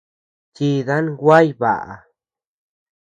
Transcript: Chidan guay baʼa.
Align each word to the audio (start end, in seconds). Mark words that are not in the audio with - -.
Chidan 0.55 1.05
guay 1.19 1.47
baʼa. 1.59 1.95